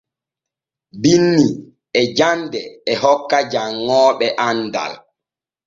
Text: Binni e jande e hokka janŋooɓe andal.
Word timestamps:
Binni 1.01 1.45
e 1.99 2.01
jande 2.17 2.61
e 2.91 2.93
hokka 3.03 3.37
janŋooɓe 3.51 4.27
andal. 4.47 4.93